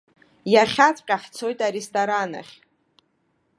Иахьаҵәҟьа 0.53 1.17
ҳцоит 1.23 1.59
аресторан 1.67 2.31
ахь. 2.39 2.53